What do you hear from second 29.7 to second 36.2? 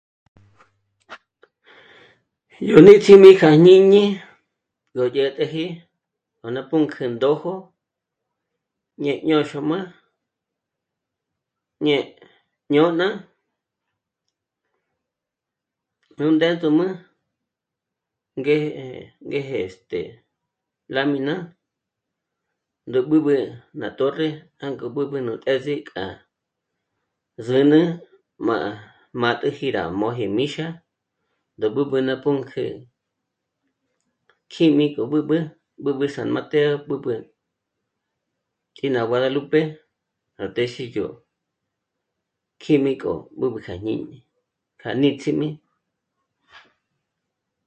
rá móji míxa ndá b'ǚb'ü ná pǔnk'ü kjǐmi k'o b'ǚb'ü, b'ǚb'ü